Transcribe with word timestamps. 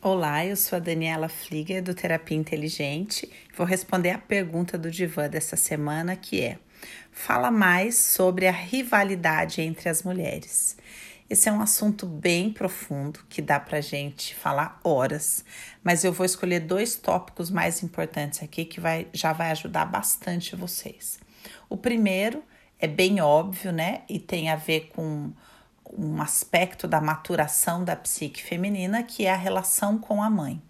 Olá, 0.00 0.46
eu 0.46 0.54
sou 0.54 0.76
a 0.76 0.78
Daniela 0.78 1.28
Flieger 1.28 1.82
do 1.82 1.92
Terapia 1.92 2.36
Inteligente. 2.36 3.28
Vou 3.56 3.66
responder 3.66 4.10
a 4.10 4.18
pergunta 4.18 4.78
do 4.78 4.92
divã 4.92 5.28
dessa 5.28 5.56
semana, 5.56 6.14
que 6.14 6.40
é: 6.40 6.60
fala 7.10 7.50
mais 7.50 7.96
sobre 7.96 8.46
a 8.46 8.52
rivalidade 8.52 9.60
entre 9.60 9.88
as 9.88 10.04
mulheres. 10.04 10.76
Esse 11.28 11.48
é 11.48 11.52
um 11.52 11.60
assunto 11.60 12.06
bem 12.06 12.52
profundo 12.52 13.26
que 13.28 13.42
dá 13.42 13.58
pra 13.58 13.80
gente 13.80 14.36
falar 14.36 14.80
horas, 14.84 15.44
mas 15.82 16.04
eu 16.04 16.12
vou 16.12 16.24
escolher 16.24 16.60
dois 16.60 16.94
tópicos 16.94 17.50
mais 17.50 17.82
importantes 17.82 18.40
aqui 18.40 18.64
que 18.64 18.80
vai, 18.80 19.08
já 19.12 19.32
vai 19.32 19.50
ajudar 19.50 19.84
bastante 19.84 20.54
vocês. 20.54 21.18
O 21.68 21.76
primeiro 21.76 22.44
é 22.78 22.86
bem 22.86 23.20
óbvio, 23.20 23.72
né? 23.72 24.02
E 24.08 24.20
tem 24.20 24.48
a 24.48 24.54
ver 24.54 24.92
com 24.94 25.32
um 25.96 26.20
aspecto 26.20 26.86
da 26.88 27.00
maturação 27.00 27.84
da 27.84 27.96
psique 27.96 28.42
feminina, 28.42 29.02
que 29.02 29.26
é 29.26 29.32
a 29.32 29.36
relação 29.36 29.98
com 29.98 30.22
a 30.22 30.28
mãe. 30.28 30.60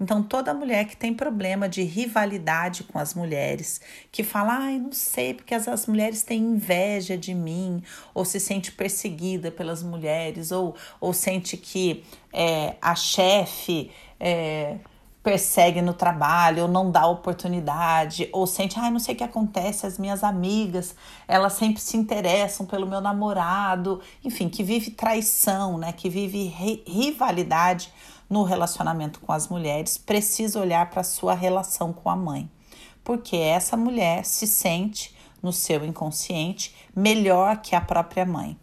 Então, 0.00 0.22
toda 0.22 0.52
mulher 0.52 0.86
que 0.86 0.96
tem 0.96 1.14
problema 1.14 1.68
de 1.68 1.82
rivalidade 1.82 2.82
com 2.84 2.98
as 2.98 3.14
mulheres, 3.14 3.80
que 4.10 4.24
fala, 4.24 4.58
ai, 4.58 4.78
não 4.78 4.92
sei, 4.92 5.34
porque 5.34 5.54
as, 5.54 5.68
as 5.68 5.86
mulheres 5.86 6.22
têm 6.22 6.42
inveja 6.42 7.16
de 7.16 7.32
mim, 7.32 7.82
ou 8.12 8.24
se 8.24 8.40
sente 8.40 8.72
perseguida 8.72 9.50
pelas 9.50 9.82
mulheres, 9.82 10.50
ou, 10.50 10.74
ou 11.00 11.12
sente 11.12 11.56
que 11.56 12.04
é, 12.32 12.74
a 12.82 12.94
chefe. 12.94 13.90
É, 14.18 14.76
persegue 15.24 15.80
no 15.80 15.94
trabalho, 15.94 16.64
ou 16.64 16.68
não 16.68 16.90
dá 16.90 17.06
oportunidade, 17.06 18.28
ou 18.30 18.46
sente, 18.46 18.78
ai, 18.78 18.88
ah, 18.88 18.90
não 18.90 19.00
sei 19.00 19.14
o 19.14 19.16
que 19.18 19.24
acontece, 19.24 19.86
as 19.86 19.98
minhas 19.98 20.22
amigas, 20.22 20.94
elas 21.26 21.54
sempre 21.54 21.80
se 21.80 21.96
interessam 21.96 22.66
pelo 22.66 22.86
meu 22.86 23.00
namorado, 23.00 24.02
enfim, 24.22 24.50
que 24.50 24.62
vive 24.62 24.90
traição, 24.90 25.78
né, 25.78 25.92
que 25.92 26.10
vive 26.10 26.52
rivalidade 26.86 27.90
no 28.28 28.42
relacionamento 28.42 29.18
com 29.20 29.32
as 29.32 29.48
mulheres, 29.48 29.96
precisa 29.96 30.60
olhar 30.60 30.90
para 30.90 31.00
a 31.00 31.04
sua 31.04 31.32
relação 31.32 31.90
com 31.90 32.10
a 32.10 32.16
mãe. 32.16 32.50
Porque 33.02 33.36
essa 33.36 33.78
mulher 33.78 34.26
se 34.26 34.46
sente 34.46 35.16
no 35.42 35.54
seu 35.54 35.86
inconsciente 35.86 36.74
melhor 36.94 37.62
que 37.62 37.74
a 37.74 37.80
própria 37.80 38.26
mãe. 38.26 38.58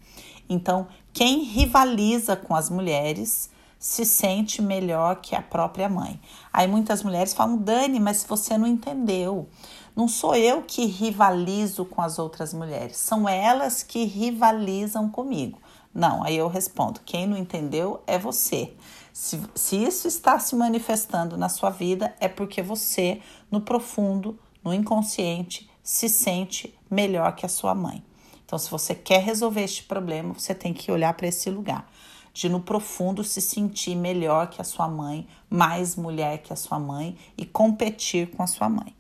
Então, 0.48 0.88
quem 1.12 1.44
rivaliza 1.44 2.36
com 2.36 2.56
as 2.56 2.70
mulheres 2.70 3.50
se 3.82 4.06
sente 4.06 4.62
melhor 4.62 5.16
que 5.16 5.36
a 5.36 5.42
própria 5.42 5.90
mãe. 5.90 6.22
Aí 6.54 6.68
muitas 6.68 7.02
mulheres 7.02 7.34
falam, 7.34 7.58
Dani, 7.58 8.00
mas 8.00 8.24
você 8.24 8.56
não 8.56 8.68
entendeu. 8.68 9.50
Não 9.96 10.08
sou 10.08 10.36
eu 10.36 10.62
que 10.62 10.86
rivalizo 10.86 11.84
com 11.86 12.00
as 12.00 12.20
outras 12.20 12.54
mulheres, 12.54 12.98
são 12.98 13.28
elas 13.28 13.82
que 13.82 14.06
rivalizam 14.06 15.10
comigo. 15.10 15.60
Não, 15.92 16.24
aí 16.24 16.38
eu 16.38 16.48
respondo: 16.48 17.02
quem 17.04 17.26
não 17.26 17.36
entendeu 17.36 18.04
é 18.06 18.20
você. 18.20 18.72
Se, 19.12 19.42
se 19.56 19.76
isso 19.76 20.08
está 20.08 20.38
se 20.38 20.56
manifestando 20.56 21.36
na 21.36 21.50
sua 21.50 21.72
vida, 21.72 22.16
é 22.20 22.30
porque 22.30 22.62
você, 22.62 23.20
no 23.50 23.62
profundo, 23.62 24.38
no 24.64 24.72
inconsciente, 24.74 25.68
se 25.84 26.08
sente 26.08 26.74
melhor 26.90 27.36
que 27.36 27.48
a 27.48 27.50
sua 27.50 27.74
mãe. 27.74 28.04
Então, 28.46 28.60
se 28.60 28.70
você 28.70 28.94
quer 28.94 29.24
resolver 29.24 29.64
este 29.64 29.84
problema, 29.84 30.34
você 30.36 30.54
tem 30.54 30.72
que 30.72 30.92
olhar 30.92 31.14
para 31.16 31.28
esse 31.28 31.50
lugar 31.50 31.90
de 32.34 32.48
no 32.48 32.62
profundo 32.62 33.24
se 33.24 33.42
sentir 33.42 33.96
melhor 33.96 34.48
que 34.48 34.62
a 34.62 34.64
sua 34.64 34.88
mãe, 34.88 35.28
mais 35.50 35.96
mulher 35.96 36.40
que 36.40 36.54
a 36.54 36.56
sua 36.56 36.80
mãe 36.80 37.18
e 37.38 37.46
competir 37.46 38.32
com 38.32 38.42
a 38.42 38.48
sua 38.48 38.70
mãe. 38.70 38.96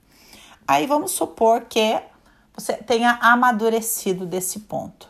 Aí 0.67 0.85
vamos 0.85 1.11
supor 1.11 1.61
que 1.61 2.01
você 2.53 2.73
tenha 2.73 3.17
amadurecido 3.21 4.25
desse 4.25 4.61
ponto. 4.61 5.09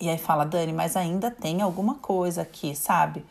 E 0.00 0.08
aí 0.08 0.18
fala, 0.18 0.44
Dani, 0.44 0.72
mas 0.72 0.96
ainda 0.96 1.30
tem 1.30 1.62
alguma 1.62 1.94
coisa 1.94 2.42
aqui, 2.42 2.74
sabe? 2.74 3.24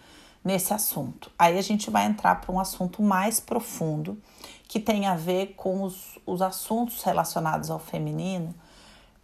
Nesse 0.44 0.74
assunto. 0.74 1.30
Aí 1.38 1.58
a 1.58 1.62
gente 1.62 1.90
vai 1.90 2.06
entrar 2.06 2.40
para 2.40 2.52
um 2.52 2.60
assunto 2.60 3.02
mais 3.02 3.40
profundo 3.40 4.18
que 4.68 4.80
tem 4.80 5.06
a 5.06 5.16
ver 5.16 5.54
com 5.58 5.84
os, 5.84 6.18
os 6.26 6.42
assuntos 6.42 7.04
relacionados 7.04 7.70
ao 7.70 7.78
feminino, 7.78 8.56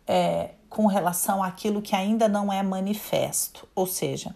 é, 0.05 0.51
com 0.69 0.87
relação 0.87 1.41
àquilo 1.41 1.81
que 1.81 1.95
ainda 1.95 2.27
não 2.27 2.51
é 2.51 2.61
manifesto. 2.61 3.65
Ou 3.73 3.87
seja, 3.87 4.35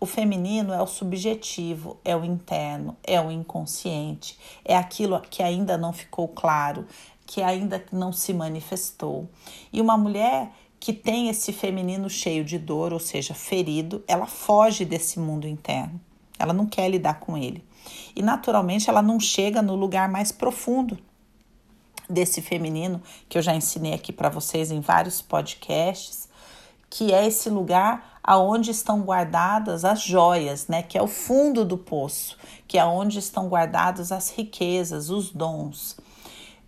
o 0.00 0.06
feminino 0.06 0.72
é 0.72 0.80
o 0.80 0.86
subjetivo, 0.86 1.98
é 2.02 2.16
o 2.16 2.24
interno, 2.24 2.96
é 3.04 3.20
o 3.20 3.30
inconsciente, 3.30 4.38
é 4.64 4.74
aquilo 4.74 5.20
que 5.20 5.42
ainda 5.42 5.76
não 5.76 5.92
ficou 5.92 6.26
claro, 6.26 6.86
que 7.26 7.42
ainda 7.42 7.84
não 7.92 8.10
se 8.10 8.32
manifestou. 8.32 9.28
E 9.70 9.78
uma 9.78 9.98
mulher 9.98 10.50
que 10.80 10.94
tem 10.94 11.28
esse 11.28 11.52
feminino 11.52 12.08
cheio 12.08 12.42
de 12.42 12.58
dor, 12.58 12.94
ou 12.94 12.98
seja, 12.98 13.34
ferido, 13.34 14.02
ela 14.08 14.26
foge 14.26 14.86
desse 14.86 15.20
mundo 15.20 15.46
interno. 15.46 16.00
Ela 16.38 16.54
não 16.54 16.66
quer 16.66 16.88
lidar 16.88 17.20
com 17.20 17.36
ele. 17.36 17.62
E 18.16 18.22
naturalmente 18.22 18.88
ela 18.88 19.02
não 19.02 19.20
chega 19.20 19.60
no 19.60 19.74
lugar 19.74 20.08
mais 20.08 20.32
profundo 20.32 20.98
desse 22.08 22.40
feminino, 22.40 23.02
que 23.28 23.36
eu 23.36 23.42
já 23.42 23.54
ensinei 23.54 23.92
aqui 23.92 24.12
para 24.12 24.30
vocês 24.30 24.70
em 24.70 24.80
vários 24.80 25.20
podcasts, 25.20 26.28
que 26.88 27.12
é 27.12 27.26
esse 27.26 27.50
lugar 27.50 28.09
aonde 28.22 28.70
estão 28.70 29.00
guardadas 29.02 29.84
as 29.84 30.02
joias, 30.02 30.68
né, 30.68 30.82
que 30.82 30.96
é 30.96 31.02
o 31.02 31.06
fundo 31.06 31.64
do 31.64 31.78
poço, 31.78 32.36
que 32.66 32.78
é 32.78 32.84
onde 32.84 33.18
estão 33.18 33.48
guardadas 33.48 34.12
as 34.12 34.30
riquezas, 34.30 35.10
os 35.10 35.30
dons. 35.30 35.96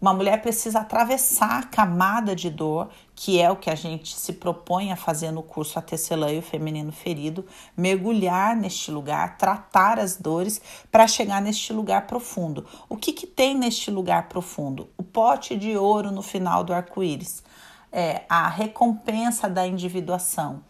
Uma 0.01 0.13
mulher 0.13 0.43
precisa 0.43 0.81
atravessar 0.81 1.61
a 1.61 1.67
camada 1.67 2.35
de 2.35 2.51
dor, 2.51 2.89
que 3.15 3.41
é 3.41 3.49
o 3.49 3.55
que 3.55 3.71
a 3.71 3.75
gente 3.77 4.17
se 4.17 4.33
propõe 4.33 4.91
a 4.91 4.97
fazer 4.97 5.31
no 5.31 5.45
curso 5.45 5.79
A 5.79 5.83
Tecelã 5.83 6.33
e 6.33 6.41
o 6.41 6.43
Feminino 6.43 6.91
Ferido, 6.91 7.47
mergulhar 7.77 8.57
neste 8.57 8.91
lugar, 8.91 9.39
tratar 9.39 10.01
as 10.01 10.17
dores 10.17 10.61
para 10.91 11.07
chegar 11.07 11.41
neste 11.41 11.73
lugar 11.73 12.09
profundo. 12.09 12.67
O 12.89 12.97
que, 12.97 13.13
que 13.13 13.29
tem 13.29 13.57
neste 13.57 13.93
lugar 13.93 14.29
profundo? 14.29 14.89
O 14.99 15.05
pote 15.05 15.57
de 15.57 15.77
ouro 15.77 16.11
no 16.11 16.21
final 16.21 16.65
do 16.65 16.75
arco-íris 16.75 17.45
é, 17.93 18.23
a 18.29 18.49
recompensa 18.49 19.49
da 19.49 19.67
individuação, 19.67 20.65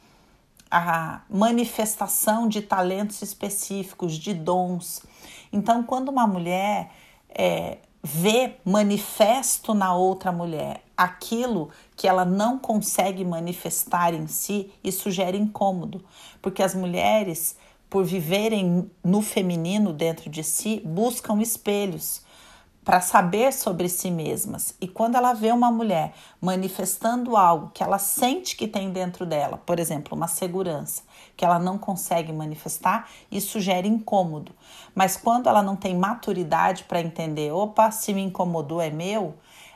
a 0.75 1.21
manifestação 1.29 2.49
de 2.49 2.63
talentos 2.63 3.21
específicos, 3.21 4.15
de 4.15 4.33
dons. 4.33 5.03
Então, 5.53 5.83
quando 5.83 6.09
uma 6.09 6.27
mulher 6.27 6.91
é, 7.29 7.77
vê 8.03 8.55
manifesto 8.65 9.75
na 9.75 9.95
outra 9.95 10.33
mulher 10.33 10.83
aquilo 10.97 11.69
que 11.95 12.09
ela 12.09 12.25
não 12.25 12.59
consegue 12.59 13.23
manifestar 13.23 14.15
em 14.15 14.27
si, 14.27 14.73
isso 14.83 15.11
gera 15.11 15.37
incômodo, 15.37 16.03
porque 16.41 16.63
as 16.63 16.75
mulheres, 16.75 17.55
por 17.91 18.03
viverem 18.03 18.91
no 19.05 19.21
feminino 19.21 19.93
dentro 19.93 20.31
de 20.31 20.43
si, 20.43 20.81
buscam 20.87 21.43
espelhos 21.43 22.23
para 22.85 23.01
saber 23.01 23.53
sobre 23.53 23.89
si 23.89 24.11
mesmas. 24.11 24.75
E 24.81 24.89
quando 24.89 25.15
ela 25.17 25.33
vê 25.33 25.53
uma 25.53 25.71
mulher 25.71 26.13
manifestando 26.41 27.37
algo 27.37 27.71
que 27.73 27.83
ela 27.83 27.99
sente 27.99 28.57
que 28.57 28.67
tem 28.67 28.91
dentro 28.91 29.25
dela, 29.25 29.57
por 29.65 29.79
exemplo, 29.79 30.17
uma 30.17 30.27
segurança 30.27 31.03
que 31.37 31.45
ela 31.45 31.59
não 31.59 31.79
consegue 31.79 32.33
manifestar, 32.33 33.09
isso 33.31 33.61
gera 33.61 33.87
incômodo. 33.87 34.53
Mas 34.95 35.17
quando 35.17 35.49
ela 35.49 35.63
não 35.63 35.77
tem 35.77 35.97
maturidade 35.97 36.85
para 36.85 37.01
entender, 37.01 37.53
opa, 37.53 37.91
se 37.91 38.13
me 38.13 38.23
incomodou 38.23 38.81
é 38.81 38.91
meu, 38.91 39.35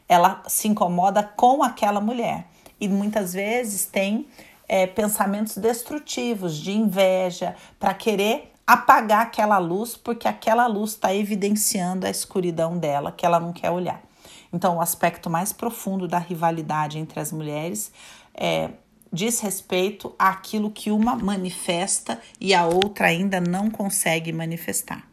ela 0.09 0.43
se 0.49 0.69
incomoda 0.69 1.23
com 1.23 1.63
aquela 1.63 2.01
mulher. 2.01 2.49
E 2.81 2.89
muitas 2.89 3.33
vezes 3.33 3.87
tem 3.87 4.27
é, 4.69 4.87
pensamentos 4.87 5.57
destrutivos, 5.57 6.57
de 6.57 6.73
inveja, 6.73 7.55
para 7.79 7.95
querer 7.95 8.53
apagar 8.67 9.23
aquela 9.23 9.59
luz, 9.59 9.97
porque 9.97 10.27
aquela 10.27 10.67
luz 10.67 10.91
está 10.93 11.15
evidenciando 11.15 12.07
a 12.07 12.11
escuridão 12.11 12.77
dela, 12.77 13.13
que 13.13 13.25
ela 13.25 13.39
não 13.39 13.53
quer 13.53 13.71
olhar. 13.71 14.03
Então, 14.53 14.77
o 14.77 14.81
aspecto 14.81 15.31
mais 15.31 15.53
profundo 15.53 16.09
da 16.09 16.19
rivalidade 16.19 16.99
entre 16.99 17.21
as 17.21 17.31
mulheres 17.31 17.93
é, 18.35 18.71
diz 19.13 19.41
respeito 19.41 20.15
àquilo 20.19 20.71
que 20.71 20.91
uma 20.91 21.15
manifesta 21.15 22.21
e 22.41 22.55
a 22.55 22.67
outra 22.67 23.07
ainda 23.07 23.41
não 23.41 23.71
consegue 23.71 24.33
manifestar. 24.33 25.07